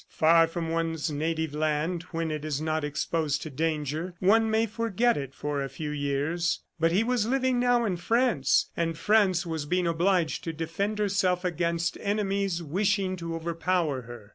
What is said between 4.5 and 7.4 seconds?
forget it for a few years. But he was